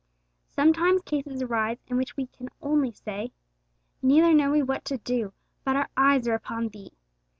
Sometimes 0.49 1.03
cases 1.03 1.43
arise 1.43 1.77
in 1.85 1.95
which 1.95 2.17
we 2.17 2.25
can 2.25 2.49
only 2.59 2.89
say, 2.91 3.33
'Neither 4.01 4.33
know 4.33 4.49
we 4.49 4.63
what 4.63 4.83
to 4.85 4.97
do, 4.97 5.31
but 5.63 5.75
our 5.75 5.89
eyes 5.95 6.27
are 6.27 6.33
upon 6.33 6.69
Thee.' 6.69 6.93